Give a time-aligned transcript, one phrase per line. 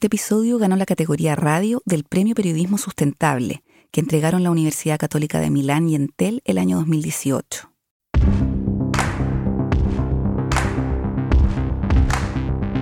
[0.00, 5.40] Este episodio ganó la categoría radio del Premio Periodismo Sustentable, que entregaron la Universidad Católica
[5.40, 7.70] de Milán y Entel el año 2018.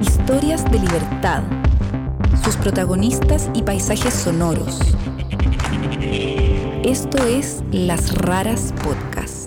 [0.00, 1.42] Historias de libertad,
[2.44, 4.78] sus protagonistas y paisajes sonoros.
[6.85, 9.37] Esto es Las Raras Podcast.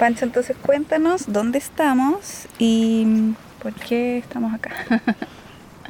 [0.00, 4.70] Pancho, entonces cuéntanos dónde estamos y por qué estamos acá.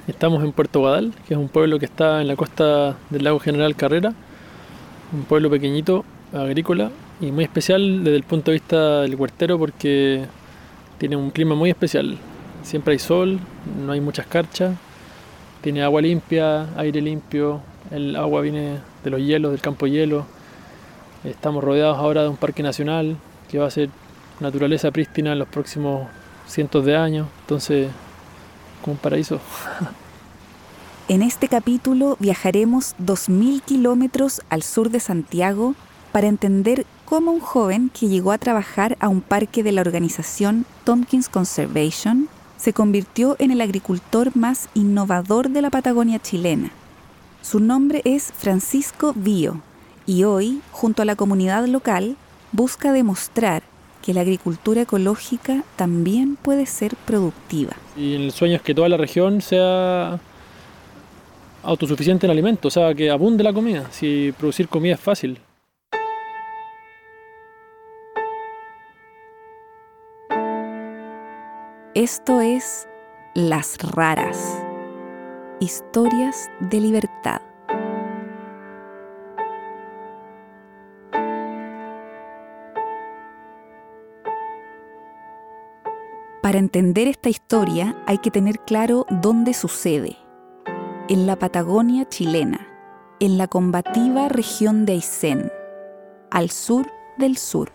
[0.08, 3.38] Estamos en Puerto Guadal, que es un pueblo que está en la costa del lago
[3.38, 4.12] General Carrera,
[5.12, 10.24] un pueblo pequeñito, agrícola y muy especial desde el punto de vista del huertero porque
[10.98, 12.18] tiene un clima muy especial.
[12.64, 13.38] Siempre hay sol,
[13.86, 14.74] no hay mucha escarcha,
[15.60, 17.60] tiene agua limpia, aire limpio,
[17.92, 20.26] el agua viene de los hielos, del campo hielo.
[21.22, 23.16] Estamos rodeados ahora de un parque nacional
[23.50, 23.90] que va a ser
[24.38, 26.08] naturaleza prístina en los próximos
[26.46, 27.90] cientos de años, entonces
[28.82, 29.40] como un paraíso.
[31.08, 35.74] En este capítulo viajaremos 2.000 kilómetros al sur de Santiago
[36.12, 40.66] para entender cómo un joven que llegó a trabajar a un parque de la organización
[40.84, 46.70] Tompkins Conservation se convirtió en el agricultor más innovador de la Patagonia chilena.
[47.42, 49.62] Su nombre es Francisco Bío
[50.06, 52.16] y hoy, junto a la comunidad local,
[52.52, 53.62] busca demostrar
[54.02, 57.72] que la agricultura ecológica también puede ser productiva.
[57.96, 60.18] Y el sueño es que toda la región sea
[61.62, 65.38] autosuficiente en alimentos, o sea, que abunde la comida, si producir comida es fácil.
[71.94, 72.88] Esto es
[73.34, 74.64] Las Raras,
[75.60, 77.49] historias de libertad.
[86.50, 90.16] Para entender esta historia hay que tener claro dónde sucede.
[91.08, 92.66] En la Patagonia chilena,
[93.20, 95.52] en la combativa región de Aysén,
[96.28, 97.70] al sur del sur.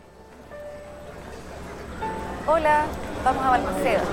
[2.45, 2.83] Hola,
[3.23, 4.03] vamos a Balmaceda.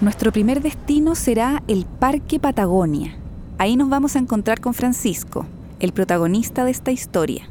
[0.00, 3.16] Nuestro primer destino será el Parque Patagonia.
[3.58, 5.46] Ahí nos vamos a encontrar con Francisco,
[5.78, 7.48] el protagonista de esta historia.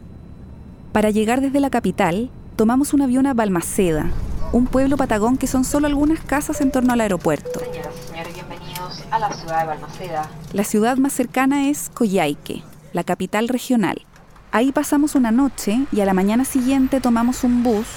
[0.92, 4.12] Para llegar desde la capital, tomamos un avión a Balmaceda,
[4.52, 7.62] un pueblo patagón que son solo algunas casas en torno al aeropuerto.
[7.62, 10.30] Señoras y señores, bienvenidos a la ciudad de Balmaceda.
[10.52, 12.62] La ciudad más cercana es Coyhaique,
[12.92, 14.02] la capital regional.
[14.52, 17.88] Ahí pasamos una noche y a la mañana siguiente tomamos un bus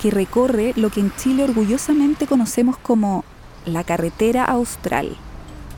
[0.00, 3.22] que recorre lo que en Chile orgullosamente conocemos como
[3.66, 5.14] la carretera austral,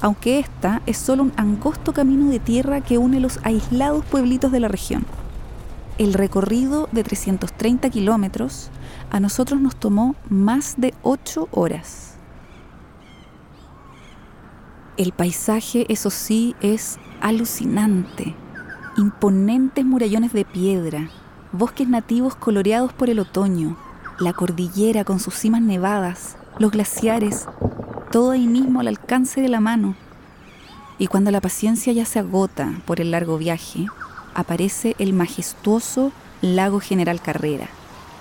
[0.00, 4.60] aunque esta es solo un angosto camino de tierra que une los aislados pueblitos de
[4.60, 5.04] la región.
[5.98, 8.70] El recorrido de 330 kilómetros
[9.10, 12.14] a nosotros nos tomó más de 8 horas.
[14.96, 18.36] El paisaje, eso sí, es alucinante.
[18.96, 21.10] Imponentes murallones de piedra,
[21.50, 23.76] bosques nativos coloreados por el otoño,
[24.20, 27.46] la cordillera con sus cimas nevadas, los glaciares,
[28.12, 29.96] todo ahí mismo al alcance de la mano.
[30.96, 33.86] Y cuando la paciencia ya se agota por el largo viaje,
[34.38, 36.12] aparece el majestuoso
[36.42, 37.68] lago General Carrera,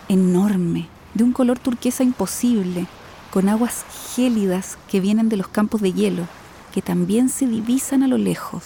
[0.10, 2.88] enorme, de un color turquesa imposible,
[3.32, 3.86] con aguas
[4.16, 6.24] gélidas que vienen de los campos de hielo,
[6.74, 8.64] que también se divisan a lo lejos.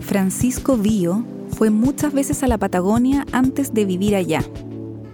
[0.00, 1.24] Francisco Bío
[1.58, 4.42] fue muchas veces a la Patagonia antes de vivir allá.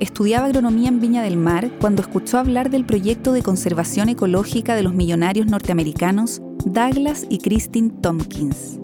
[0.01, 4.85] Estudiaba agronomía en Viña del Mar cuando escuchó hablar del proyecto de conservación ecológica de
[4.85, 8.79] los millonarios norteamericanos Douglas y Christine Tompkins.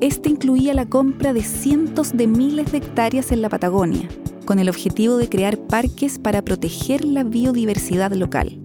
[0.00, 4.08] Este incluía la compra de cientos de miles de hectáreas en la Patagonia,
[4.44, 8.60] con el objetivo de crear parques para proteger la biodiversidad local.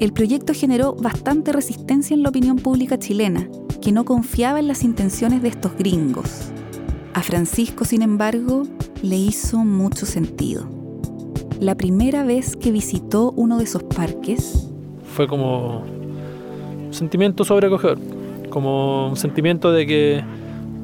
[0.00, 3.50] El proyecto generó bastante resistencia en la opinión pública chilena,
[3.82, 6.52] que no confiaba en las intenciones de estos gringos.
[7.12, 8.62] A Francisco, sin embargo,
[9.02, 10.83] le hizo mucho sentido
[11.60, 14.68] la primera vez que visitó uno de esos parques?
[15.14, 15.84] Fue como
[16.86, 17.98] un sentimiento sobrecogedor,
[18.50, 20.24] como un sentimiento de que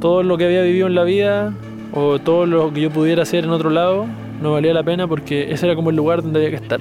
[0.00, 1.52] todo lo que había vivido en la vida
[1.92, 4.06] o todo lo que yo pudiera hacer en otro lado
[4.40, 6.80] no valía la pena porque ese era como el lugar donde había que estar.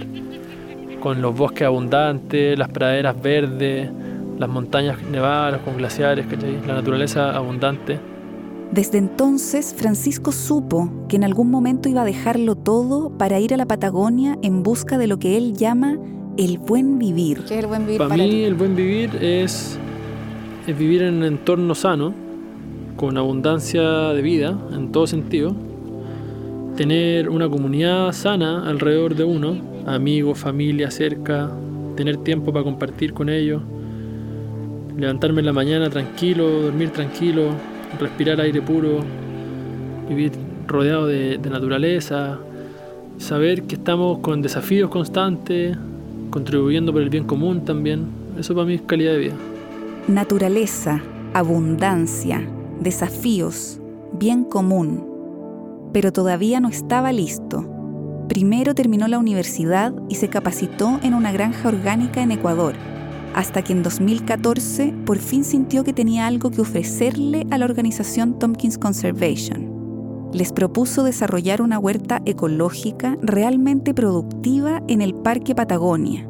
[1.01, 3.89] Con los bosques abundantes, las praderas verdes,
[4.37, 6.25] las montañas nevadas, con glaciares,
[6.65, 7.99] la naturaleza abundante.
[8.71, 13.57] Desde entonces, Francisco supo que en algún momento iba a dejarlo todo para ir a
[13.57, 15.97] la Patagonia en busca de lo que él llama
[16.37, 17.39] el buen vivir.
[17.47, 19.79] ¿Qué es el buen vivir para, mí, el buen vivir es,
[20.67, 22.13] vivir en un entorno sano,
[22.95, 25.55] con abundancia de vida en todo sentido,
[26.75, 29.57] tener una comunidad sana alrededor de uno,
[29.87, 31.49] amigos, familia cerca,
[31.95, 33.63] tener tiempo para compartir con ellos,
[34.95, 37.49] levantarme en la mañana tranquilo, dormir tranquilo,
[37.97, 38.99] respirar aire puro,
[40.07, 40.31] vivir
[40.67, 42.37] rodeado de, naturaleza,
[43.17, 45.77] saber que estamos con desafíos constantes,
[46.29, 48.05] contribuyendo por el bien común también.
[48.37, 49.33] Eso para mí es calidad de vida.
[50.07, 51.01] Naturaleza,
[51.33, 52.47] abundancia,
[52.79, 53.79] desafíos,
[54.13, 55.07] bien común.
[55.91, 57.65] Pero todavía no estaba listo.
[58.27, 62.75] Primero terminó la universidad y se capacitó en una granja orgánica en Ecuador,
[63.33, 68.39] hasta que en 2014 por fin sintió que tenía algo que ofrecerle a la organización
[68.39, 70.29] Tompkins Conservation.
[70.33, 76.27] Les propuso desarrollar una huerta ecológica realmente productiva en el Parque Patagonia,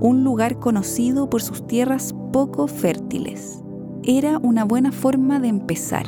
[0.00, 3.62] un lugar conocido por sus tierras poco fértiles.
[4.04, 6.06] Era una buena forma de empezar.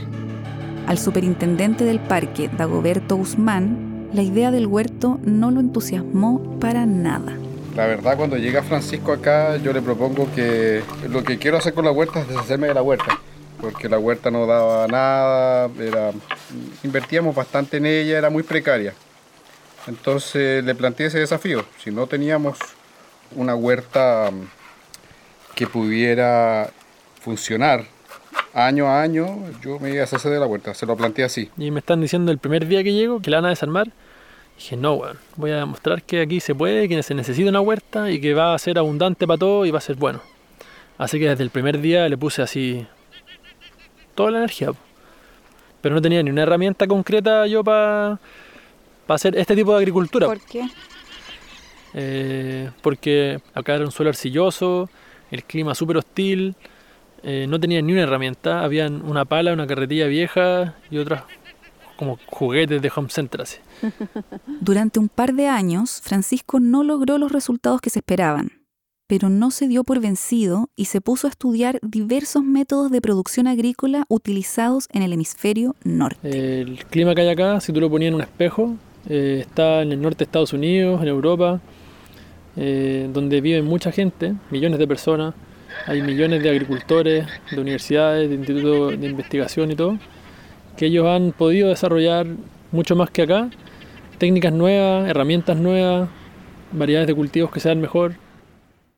[0.86, 7.36] Al superintendente del parque, Dagoberto Guzmán, la idea del huerto no lo entusiasmó para nada.
[7.76, 11.84] La verdad, cuando llega Francisco acá, yo le propongo que lo que quiero hacer con
[11.84, 13.18] la huerta es deshacerme de la huerta,
[13.60, 16.12] porque la huerta no daba nada, era,
[16.84, 18.94] invertíamos bastante en ella, era muy precaria.
[19.88, 21.64] Entonces le planteé ese desafío.
[21.82, 22.58] Si no teníamos
[23.34, 26.70] una huerta mm, que pudiera
[27.20, 27.86] funcionar
[28.54, 30.74] año a año, yo me iba a hacer de la huerta.
[30.74, 31.50] Se lo planteé así.
[31.58, 33.90] Y me están diciendo el primer día que llego que la van a desarmar.
[34.56, 38.10] Dije, no, weón, voy a demostrar que aquí se puede, que se necesita una huerta
[38.10, 40.20] y que va a ser abundante para todo y va a ser bueno.
[40.96, 42.86] Así que desde el primer día le puse así
[44.14, 44.70] toda la energía.
[45.80, 48.18] Pero no tenía ni una herramienta concreta yo para
[49.08, 50.26] hacer este tipo de agricultura.
[50.26, 50.68] ¿Por qué?
[51.94, 54.88] Eh, porque acá era un suelo arcilloso,
[55.30, 56.54] el clima súper hostil,
[57.22, 61.22] eh, no tenía ni una herramienta, habían una pala, una carretilla vieja y otras
[61.96, 63.58] como juguetes de home center así.
[64.60, 68.64] Durante un par de años, Francisco no logró los resultados que se esperaban,
[69.06, 73.46] pero no se dio por vencido y se puso a estudiar diversos métodos de producción
[73.46, 76.60] agrícola utilizados en el hemisferio norte.
[76.60, 78.76] El clima que hay acá, si tú lo ponías en un espejo,
[79.08, 81.60] eh, está en el norte de Estados Unidos, en Europa,
[82.56, 85.34] eh, donde vive mucha gente, millones de personas,
[85.86, 89.98] hay millones de agricultores, de universidades, de institutos de investigación y todo,
[90.76, 92.26] que ellos han podido desarrollar
[92.72, 93.50] mucho más que acá,
[94.18, 96.08] técnicas nuevas, herramientas nuevas,
[96.72, 98.16] variedades de cultivos que sean mejor.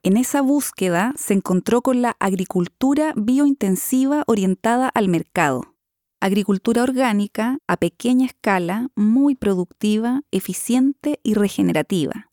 [0.03, 5.75] En esa búsqueda se encontró con la agricultura biointensiva orientada al mercado.
[6.21, 12.26] Agricultura orgánica a pequeña escala, muy productiva, eficiente y regenerativa.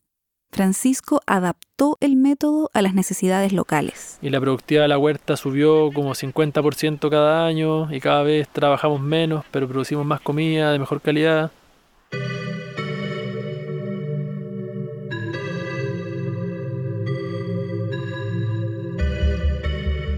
[0.54, 4.18] Francisco adaptó el método a las necesidades locales.
[4.22, 9.00] Y la productividad de la huerta subió como 50% cada año y cada vez trabajamos
[9.00, 11.50] menos, pero producimos más comida de mejor calidad.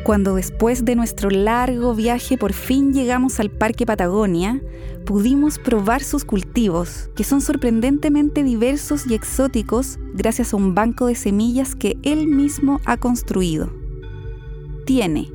[0.07, 4.63] Cuando después de nuestro largo viaje por fin llegamos al Parque Patagonia,
[5.05, 11.17] pudimos probar sus cultivos, que son sorprendentemente diversos y exóticos gracias a un banco de
[11.17, 13.73] semillas que él mismo ha construido.
[14.85, 15.33] Tiene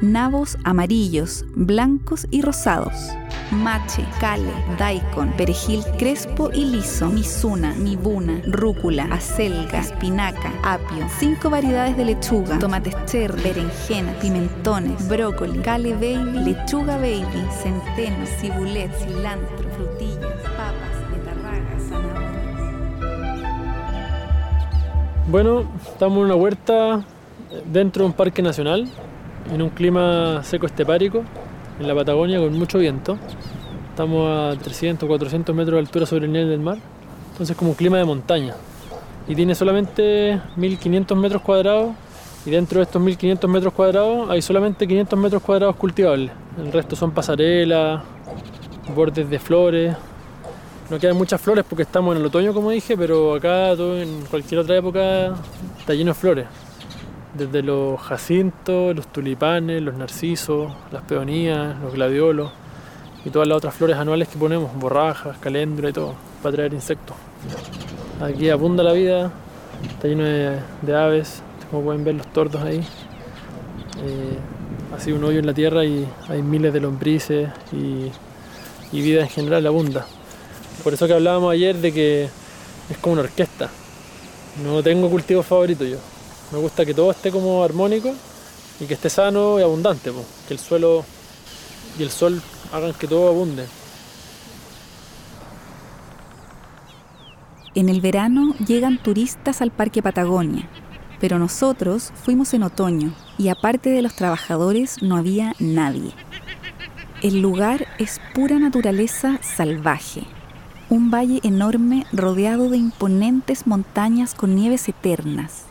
[0.00, 2.92] nabos amarillos, blancos y rosados,
[3.50, 11.96] mache, cale, daikon, perejil crespo y liso, misuna, mibuna, rúcula, acelga, espinaca, apio, cinco variedades
[11.96, 20.42] de lechuga, tomates cherry, berenjena, pimentones, brócoli, cale baby, lechuga baby, centeno, cibulet, cilantro, frutillas,
[20.56, 22.38] papas, betarragas, zanahorias.
[25.28, 27.04] Bueno, estamos en una huerta
[27.66, 28.88] dentro de un parque nacional,
[29.52, 31.22] en un clima seco estepárico,
[31.80, 33.18] en la Patagonia con mucho viento.
[33.90, 36.78] Estamos a 300, 400 metros de altura sobre el nivel del mar,
[37.32, 38.54] entonces como un clima de montaña.
[39.26, 41.94] Y tiene solamente 1500 metros cuadrados
[42.46, 46.30] y dentro de estos 1500 metros cuadrados hay solamente 500 metros cuadrados cultivables.
[46.58, 48.02] El resto son pasarelas,
[48.94, 49.96] bordes de flores.
[50.88, 54.60] No quedan muchas flores porque estamos en el otoño, como dije, pero acá en cualquier
[54.60, 55.34] otra época
[55.78, 56.46] está lleno de flores
[57.38, 62.50] desde los jacintos, los tulipanes, los narcisos, las peonías, los gladiolos
[63.24, 67.16] y todas las otras flores anuales que ponemos, borrajas, caléndula y todo, para atraer insectos.
[68.20, 69.30] Aquí abunda la vida,
[69.88, 72.78] está lleno de, aves, como pueden ver los tordos ahí.
[72.78, 74.38] Eh,
[74.94, 78.10] ha sido un hoyo en la tierra y hay miles de lombrices y,
[78.90, 80.06] y vida en general abunda.
[80.82, 83.68] Por eso que hablábamos ayer de que es como una orquesta.
[84.64, 85.98] No tengo cultivo favorito yo.
[86.50, 88.14] Me gusta que todo esté como armónico
[88.80, 90.10] y que esté sano y abundante,
[90.46, 91.04] que el suelo
[91.98, 92.40] y el sol
[92.72, 93.66] hagan que todo abunde.
[97.74, 100.68] En el verano llegan turistas al Parque Patagonia,
[101.20, 106.12] pero nosotros fuimos en otoño y aparte de los trabajadores no había nadie.
[107.22, 110.22] El lugar es pura naturaleza salvaje.
[110.88, 115.67] Un valle enorme rodeado de imponentes montañas con nieves eternas.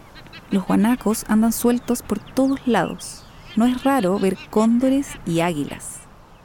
[0.49, 3.25] Los guanacos andan sueltos por todos lados.
[3.57, 5.99] No es raro ver cóndores y águilas.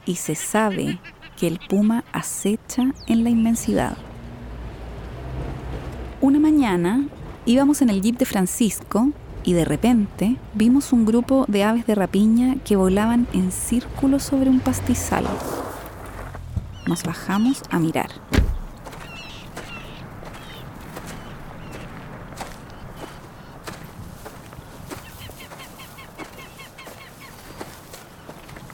[0.05, 0.99] Y se sabe
[1.37, 3.95] que el puma acecha en la inmensidad.
[6.19, 7.07] Una mañana
[7.45, 9.09] íbamos en el jeep de Francisco
[9.45, 14.49] y de repente vimos un grupo de aves de rapiña que volaban en círculo sobre
[14.49, 15.25] un pastizal.
[16.87, 18.09] Nos bajamos a mirar.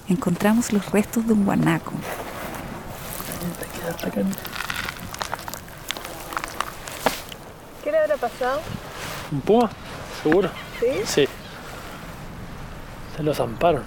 [0.09, 1.91] Encontramos los restos de un guanaco.
[7.83, 8.59] ¿Qué le habrá pasado?
[9.31, 9.69] ¿Un puma?
[10.23, 10.49] ¿Seguro?
[10.79, 10.87] ¿Sí?
[11.05, 11.27] Sí.
[13.15, 13.83] Se lo zamparon.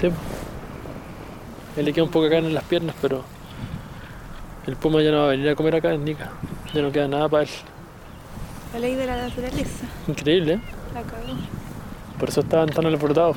[0.00, 0.10] Sí.
[1.76, 3.24] Él le queda un poco acá en las piernas, pero
[4.68, 6.30] el puma ya no va a venir a comer acá en Nica.
[6.72, 7.48] Ya no queda nada para él.
[8.72, 9.86] La ley de la naturaleza.
[10.06, 10.60] Increíble, ¿eh?
[10.94, 11.38] La cagó.
[12.18, 13.36] Por eso estaban tan alborotados.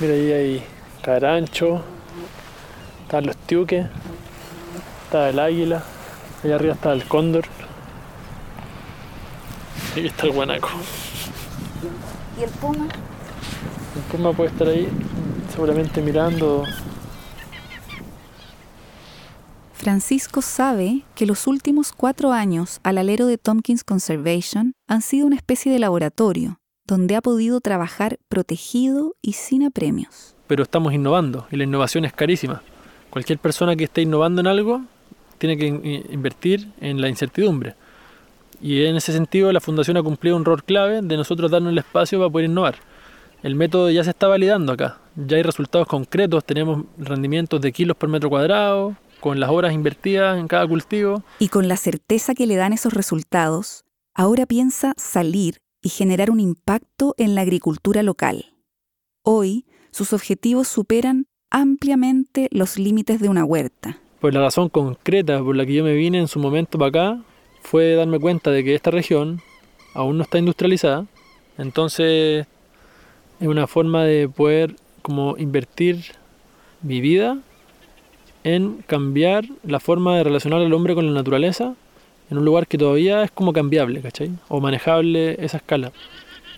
[0.00, 0.64] Mira, ahí hay
[1.02, 1.82] carancho,
[3.02, 3.84] están los tiuques,
[5.04, 5.82] está el águila,
[6.44, 7.46] allá arriba está el cóndor.
[9.96, 10.68] Y aquí está el guanaco.
[12.38, 12.86] ¿Y el puma?
[13.96, 14.88] El puma puede estar ahí
[15.52, 16.62] seguramente mirando.
[19.72, 25.36] Francisco sabe que los últimos cuatro años al alero de Tompkins Conservation han sido una
[25.36, 26.57] especie de laboratorio
[26.88, 30.34] donde ha podido trabajar protegido y sin apremios.
[30.48, 32.62] Pero estamos innovando y la innovación es carísima.
[33.10, 34.82] Cualquier persona que esté innovando en algo
[35.36, 37.74] tiene que in- invertir en la incertidumbre.
[38.60, 41.78] Y en ese sentido la Fundación ha cumplido un rol clave de nosotros darnos el
[41.78, 42.76] espacio para poder innovar.
[43.42, 44.98] El método ya se está validando acá.
[45.14, 50.38] Ya hay resultados concretos, tenemos rendimientos de kilos por metro cuadrado, con las horas invertidas
[50.38, 51.22] en cada cultivo.
[51.38, 56.40] Y con la certeza que le dan esos resultados, ahora piensa salir y generar un
[56.40, 58.54] impacto en la agricultura local.
[59.22, 63.98] Hoy, sus objetivos superan ampliamente los límites de una huerta.
[64.20, 67.22] Pues la razón concreta por la que yo me vine en su momento para acá
[67.62, 69.40] fue darme cuenta de que esta región
[69.94, 71.06] aún no está industrializada.
[71.56, 72.46] Entonces
[73.40, 76.04] es una forma de poder como invertir
[76.82, 77.38] mi vida
[78.44, 81.74] en cambiar la forma de relacionar al hombre con la naturaleza
[82.30, 84.30] en un lugar que todavía es como cambiable, ¿cachai?
[84.48, 85.92] O manejable esa escala.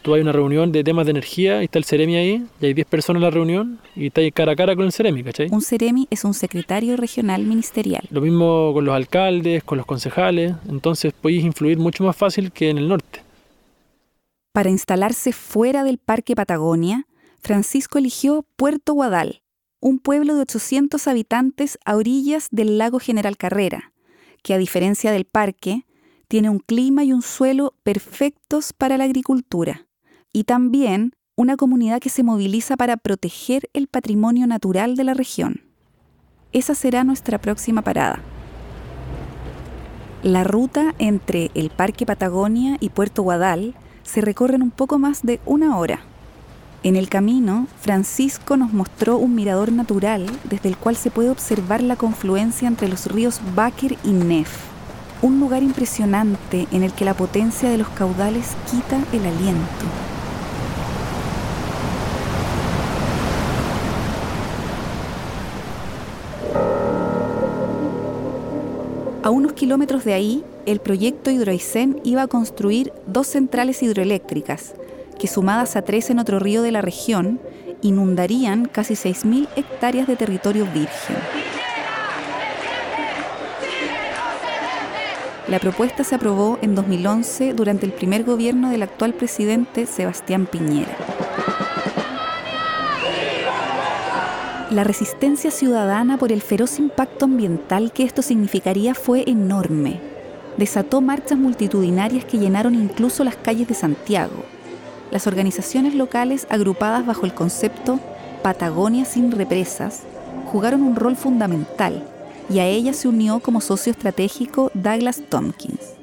[0.02, 2.72] Tú hay una reunión de temas de energía y está el Ceremi ahí, y hay
[2.72, 5.48] 10 personas en la reunión y está ahí cara a cara con el Ceremi, ¿cachai?
[5.50, 8.02] Un CEREMI es un secretario regional ministerial.
[8.10, 12.70] Lo mismo con los alcaldes, con los concejales, entonces podéis influir mucho más fácil que
[12.70, 13.20] en el norte.
[14.52, 17.06] Para instalarse fuera del Parque Patagonia,
[17.40, 19.42] Francisco eligió Puerto Guadal,
[19.80, 23.92] un pueblo de 800 habitantes a orillas del lago General Carrera,
[24.42, 25.86] que a diferencia del parque,
[26.28, 29.86] tiene un clima y un suelo perfectos para la agricultura,
[30.32, 35.62] y también una comunidad que se moviliza para proteger el patrimonio natural de la región.
[36.52, 38.20] Esa será nuestra próxima parada.
[40.22, 45.22] La ruta entre el Parque Patagonia y Puerto Guadal se recorre en un poco más
[45.22, 46.04] de una hora.
[46.82, 51.82] En el camino, Francisco nos mostró un mirador natural desde el cual se puede observar
[51.82, 54.48] la confluencia entre los ríos Báquer y Nef,
[55.20, 59.84] un lugar impresionante en el que la potencia de los caudales quita el aliento.
[69.22, 74.72] A unos kilómetros de ahí, el proyecto Hidroaicén iba a construir dos centrales hidroeléctricas,
[75.20, 77.40] que sumadas a tres en otro río de la región,
[77.82, 81.16] inundarían casi 6.000 hectáreas de territorio virgen.
[85.46, 90.96] La propuesta se aprobó en 2011 durante el primer gobierno del actual presidente Sebastián Piñera.
[94.70, 100.00] La resistencia ciudadana por el feroz impacto ambiental que esto significaría fue enorme.
[100.56, 104.44] Desató marchas multitudinarias que llenaron incluso las calles de Santiago.
[105.10, 107.98] Las organizaciones locales agrupadas bajo el concepto
[108.42, 110.04] Patagonia sin represas
[110.46, 112.04] jugaron un rol fundamental
[112.48, 115.94] y a ella se unió como socio estratégico Douglas Tompkins.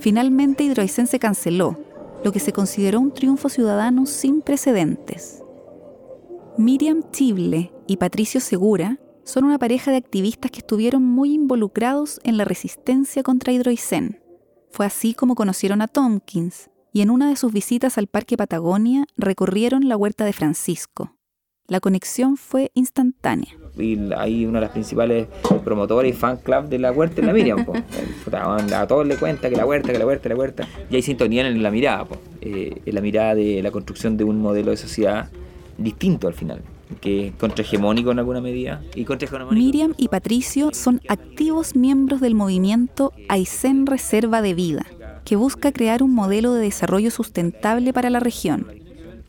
[0.00, 1.78] Finalmente Hidroaicén se canceló,
[2.24, 5.42] lo que se consideró un triunfo ciudadano sin precedentes.
[6.58, 12.36] Miriam Chible y Patricio Segura son una pareja de activistas que estuvieron muy involucrados en
[12.36, 14.20] la resistencia contra Hidroicén.
[14.70, 19.04] Fue así como conocieron a Tompkins y en una de sus visitas al Parque Patagonia
[19.16, 21.16] recorrieron la huerta de Francisco.
[21.66, 23.48] La conexión fue instantánea.
[23.76, 25.26] Y ahí una de las principales
[25.64, 27.64] promotoras y fan club de la huerta es la Miriam.
[27.64, 27.72] po.
[28.32, 30.68] A todos le cuenta que la huerta, que la huerta, la huerta.
[30.88, 32.16] Y hay sintonía en la mirada, po.
[32.40, 35.30] Eh, en la mirada de la construcción de un modelo de sociedad
[35.76, 36.60] distinto al final,
[37.00, 38.82] que es contrahegemónico en alguna medida.
[38.94, 39.04] Y.
[39.50, 44.86] Miriam y Patricio son activos miembros del movimiento Aysén Reserva de Vida,
[45.24, 48.66] que busca crear un modelo de desarrollo sustentable para la región.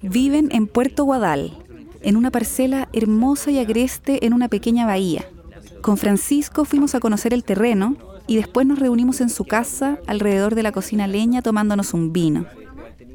[0.01, 1.57] Viven en Puerto Guadal,
[2.01, 5.25] en una parcela hermosa y agreste en una pequeña bahía.
[5.81, 7.95] Con Francisco fuimos a conocer el terreno
[8.27, 12.45] y después nos reunimos en su casa alrededor de la cocina leña tomándonos un vino.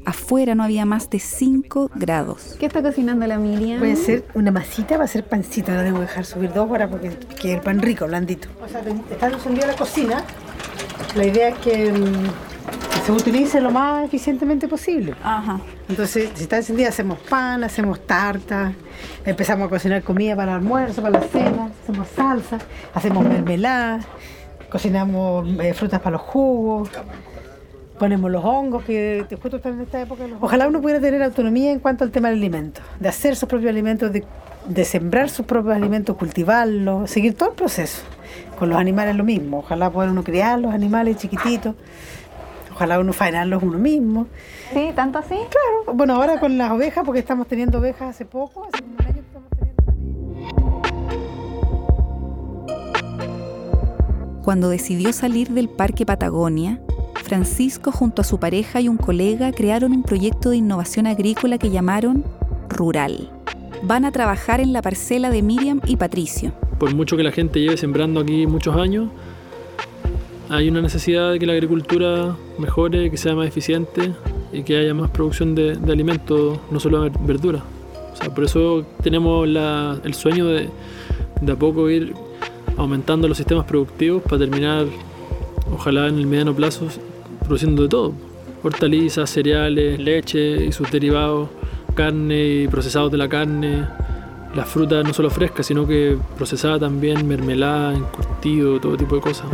[0.05, 2.55] Afuera no había más de 5 grados.
[2.59, 3.79] ¿Qué está cocinando la Miriam?
[3.79, 7.11] Puede ser una masita, va a ser pancito, no debo dejar subir dos horas porque
[7.39, 8.47] quede el pan rico, blandito.
[8.63, 10.23] O sea, está encendida la cocina.
[11.15, 12.50] La idea es que, mm, que
[13.05, 15.13] se utilice lo más eficientemente posible.
[15.23, 15.59] Ajá.
[15.89, 18.73] Entonces, si está encendida, hacemos pan, hacemos tarta,
[19.25, 22.59] empezamos a cocinar comida para el almuerzo, para la cena, hacemos salsa,
[22.93, 24.01] hacemos mermelada,
[24.69, 26.89] cocinamos eh, frutas para los jugos,
[27.97, 30.27] ponemos los hongos que justo están en esta época.
[30.27, 33.49] los- Ojalá uno pudiera tener autonomía en cuanto al tema del alimento, de hacer sus
[33.49, 34.23] propios alimentos, de,
[34.67, 38.03] de sembrar sus propios alimentos, cultivarlos, seguir todo el proceso.
[38.57, 41.73] Con los animales lo mismo, ojalá pueda uno criar los animales chiquititos,
[42.81, 44.25] ojalá uno faenarlos uno mismo.
[44.73, 44.89] ¿Sí?
[44.95, 45.35] ¿Tanto así?
[45.35, 49.13] Claro, bueno, ahora con las ovejas, porque estamos teniendo ovejas hace poco, hace un año
[49.13, 49.83] que estamos teniendo.
[54.43, 56.81] Cuando decidió salir del Parque Patagonia,
[57.23, 61.69] Francisco junto a su pareja y un colega crearon un proyecto de innovación agrícola que
[61.69, 62.25] llamaron
[62.67, 63.29] Rural.
[63.83, 66.51] Van a trabajar en la parcela de Miriam y Patricio.
[66.79, 69.09] Por mucho que la gente lleve sembrando aquí muchos años,
[70.51, 74.11] hay una necesidad de que la agricultura mejore, que sea más eficiente
[74.51, 77.63] y que haya más producción de, alimentos, no solo ver- verduras.
[78.13, 80.67] O sea, por eso tenemos la- el sueño de,
[81.41, 82.13] de a poco ir
[82.77, 84.85] aumentando los sistemas productivos para terminar,
[85.73, 86.87] ojalá en el mediano plazo,
[87.43, 88.13] produciendo de todo.
[88.63, 91.49] Hortalizas, cereales, leche y sus derivados,
[91.95, 93.85] carne y procesados de la carne,
[94.55, 99.47] las frutas no solo frescas, sino que procesada también, mermelada, encurtido, todo tipo de cosas.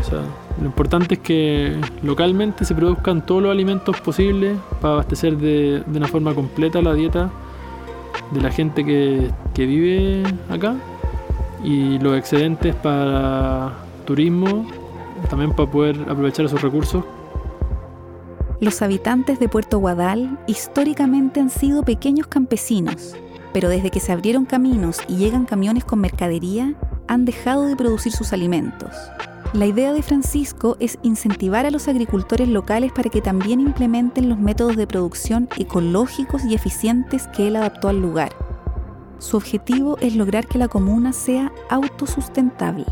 [0.60, 5.98] Lo importante es que localmente se produzcan todos los alimentos posibles para abastecer de, de
[5.98, 7.30] una forma completa la dieta
[8.32, 10.76] de la gente que, que vive acá
[11.64, 13.74] y los excedentes para
[14.06, 14.68] turismo,
[15.30, 17.04] también para poder aprovechar esos recursos
[18.60, 23.16] Los habitantes de Puerto Guadal históricamente han sido pequeños campesinos,
[23.58, 26.76] pero desde que se abrieron caminos y llegan camiones con mercadería,
[27.08, 28.92] han dejado de producir sus alimentos.
[29.52, 34.38] La idea de Francisco es incentivar a los agricultores locales para que también implementen los
[34.38, 38.30] métodos de producción ecológicos y eficientes que él adaptó al lugar.
[39.18, 42.86] Su objetivo es lograr que la comuna sea autosustentable.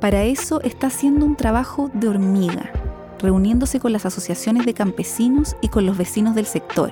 [0.00, 2.72] Para eso está haciendo un trabajo de hormiga,
[3.20, 6.90] reuniéndose con las asociaciones de campesinos y con los vecinos del sector.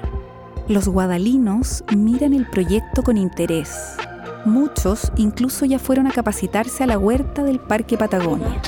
[0.71, 3.97] Los guadalinos miran el proyecto con interés.
[4.45, 8.63] Muchos incluso ya fueron a capacitarse a la huerta del Parque Patagonia.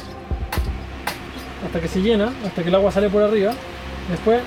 [1.65, 3.53] hasta que se llena, hasta que el agua sale por arriba.
[4.11, 4.43] Después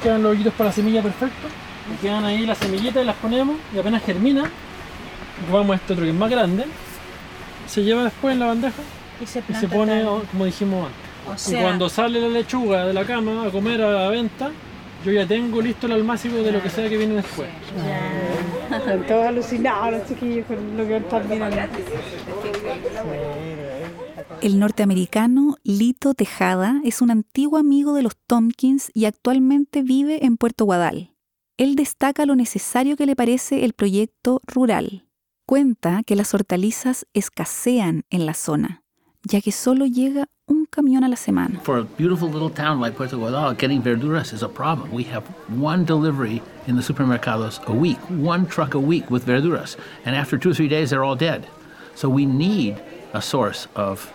[0.00, 1.48] quedan los hoyitos para la semilla perfecto.
[1.92, 4.44] Y quedan ahí las semillitas y las ponemos y apenas germina,
[5.42, 6.66] ocupamos este otro que es más grande,
[7.66, 8.80] se lleva después en la bandeja
[9.20, 11.48] Y se, y se pone como dijimos antes.
[11.48, 14.52] O y cuando sale la lechuga de la cama a comer a la venta,
[15.04, 17.48] yo ya tengo listo el almácigo de lo que sea que viene después.
[18.70, 21.56] Están todos alucinados los chiquillos con lo que están mirando.
[24.42, 30.36] El norteamericano Lito Tejada es un antiguo amigo de los Tompkins y actualmente vive en
[30.36, 31.14] Puerto Guadal.
[31.56, 35.06] Él destaca lo necesario que le parece el proyecto rural.
[35.46, 38.82] Cuenta que las hortalizas escasean en la zona,
[39.24, 41.60] ya que solo llega un camión a la semana.
[41.62, 44.92] For a beautiful little town like Puerto Guadal, getting verduras is a problem.
[44.92, 49.76] We have one delivery in the supermercados a week, one truck a week with verduras.
[50.04, 51.46] And after two or three days, they're all dead.
[51.94, 52.80] So we need
[53.12, 54.12] a source of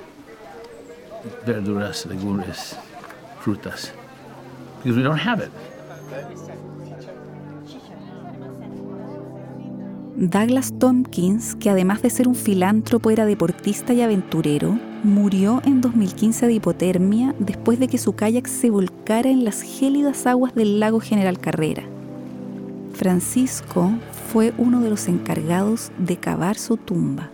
[1.45, 2.75] verduras, legumes,
[3.39, 3.91] frutas,
[4.77, 5.51] because we don't have it.
[10.17, 16.47] Douglas Tompkins, que además de ser un filántropo era deportista y aventurero, murió en 2015
[16.47, 20.99] de hipotermia después de que su kayak se volcara en las gélidas aguas del lago
[20.99, 21.83] General Carrera.
[22.93, 23.91] Francisco
[24.31, 27.29] fue uno de los encargados de cavar su tumba.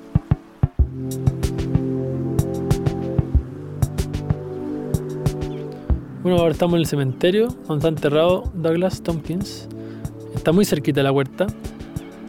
[6.24, 9.68] Bueno, ahora estamos en el cementerio donde está enterrado Douglas Tompkins.
[10.36, 11.48] Está muy cerquita la huerta,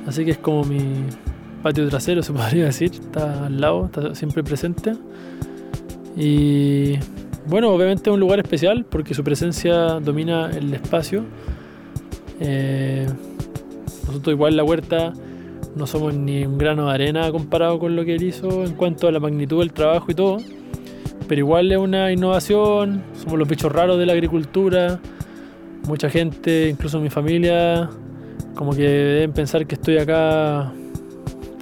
[0.07, 1.05] así que es como mi
[1.63, 2.93] patio trasero, se podría decir.
[2.93, 4.95] Está al lado, está siempre presente.
[6.17, 6.99] Y
[7.47, 11.25] bueno, obviamente es un lugar especial porque su presencia domina el espacio.
[12.41, 13.07] Eh,
[14.07, 15.13] nosotros igual la huerta
[15.75, 19.09] no somos ni un grano de arena comparado con lo que él hizo en cuanto
[19.09, 20.39] a la magnitud del trabajo y todo
[21.33, 25.01] pero igual es una innovación, somos los bichos raros de la agricultura,
[25.87, 27.89] mucha gente, incluso mi familia,
[28.55, 30.73] como que deben pensar que estoy acá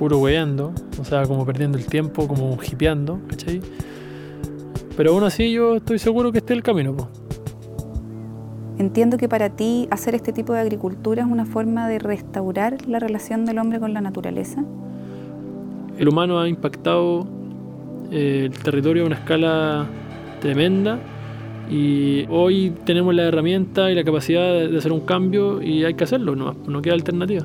[0.00, 3.60] puro hueando, o sea, como perdiendo el tiempo, como hipeando, ¿cachai?
[4.96, 6.96] Pero aún así yo estoy seguro que esté el camino.
[6.96, 7.06] Po.
[8.78, 12.98] Entiendo que para ti hacer este tipo de agricultura es una forma de restaurar la
[12.98, 14.64] relación del hombre con la naturaleza.
[15.98, 17.26] El humano ha impactado
[18.10, 19.86] eh, el territorio a una escala
[20.40, 20.98] tremenda
[21.70, 26.04] y hoy tenemos la herramienta y la capacidad de hacer un cambio y hay que
[26.04, 27.44] hacerlo, no, no queda alternativa.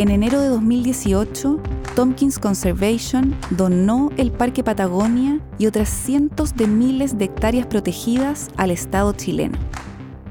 [0.00, 1.60] En enero de 2018,
[1.94, 8.70] Tompkins Conservation donó el Parque Patagonia y otras cientos de miles de hectáreas protegidas al
[8.70, 9.58] Estado chileno.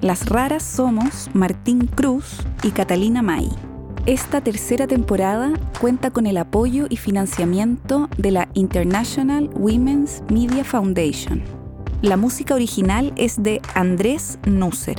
[0.02, 3.48] Las raras somos Martín Cruz y Catalina May.
[4.08, 11.44] Esta tercera temporada cuenta con el apoyo y financiamiento de la International Women's Media Foundation.
[12.02, 14.98] La música original es de Andrés Nusser.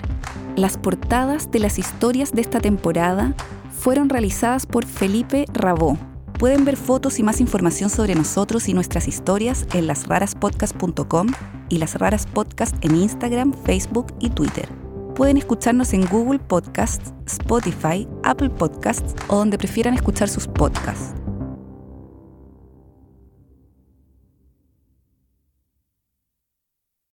[0.55, 3.35] Las portadas de las historias de esta temporada
[3.81, 5.97] fueron realizadas por Felipe Rabó.
[6.39, 11.29] Pueden ver fotos y más información sobre nosotros y nuestras historias en lasraraspodcast.com
[11.71, 14.69] y Las Raras Podcast en Instagram, Facebook y Twitter.
[15.15, 21.15] Pueden escucharnos en Google Podcasts, Spotify, Apple Podcasts o donde prefieran escuchar sus podcasts.